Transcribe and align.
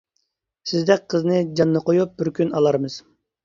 سىزدەك 0.71 1.03
قىزنى 1.15 1.39
جاننى 1.61 1.85
قويۇپ 1.91 2.19
بىر 2.19 2.35
كۈن 2.41 2.53
ئالارمىز. 2.61 3.01